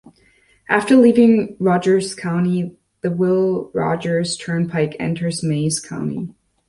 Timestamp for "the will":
3.01-3.69